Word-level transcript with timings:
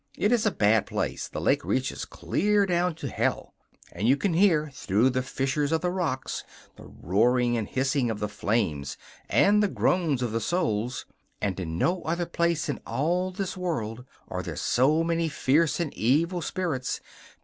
It 0.17 0.31
is 0.31 0.47
a 0.47 0.51
bad 0.51 0.87
place. 0.87 1.27
The 1.27 1.39
lake 1.39 1.63
reaches 1.63 2.05
clear 2.05 2.65
down 2.65 2.95
to 2.95 3.07
Hell, 3.07 3.53
and 3.91 4.07
you 4.07 4.17
can 4.17 4.33
hear, 4.33 4.71
through 4.73 5.11
the 5.11 5.21
fissures 5.21 5.71
of 5.71 5.81
the 5.81 5.91
rocks, 5.91 6.43
the 6.75 6.85
roaring 6.85 7.55
and 7.55 7.67
hissing 7.69 8.09
of 8.09 8.19
the 8.19 8.27
flames 8.27 8.97
and 9.29 9.61
the 9.61 9.67
groans 9.67 10.23
of 10.23 10.31
the 10.31 10.41
souls. 10.41 11.05
And 11.39 11.59
in 11.59 11.77
no 11.77 12.01
other 12.01 12.25
place 12.25 12.67
in 12.67 12.79
all 12.83 13.29
this 13.29 13.55
world 13.55 14.03
are 14.27 14.41
there 14.41 14.55
so 14.55 15.03
many 15.03 15.29
fierce 15.29 15.79
and 15.79 15.93
evil 15.93 16.41
spirits. 16.41 16.99